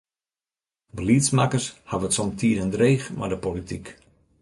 [0.95, 3.85] Beliedsmakkers hawwe it somtiden dreech mei de polityk.